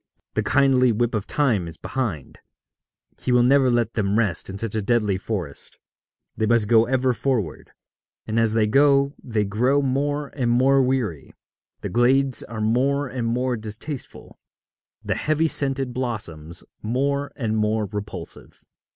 [0.33, 2.39] The kindly whip of Time is behind:
[3.21, 5.77] he will never let them rest in such a deadly forest;
[6.35, 7.69] they must go ever forward;
[8.25, 11.35] and as they go they grow more and more weary,
[11.81, 14.39] the glades are more and more distasteful,
[15.03, 18.65] the heavy scented blossoms more and more repulsive.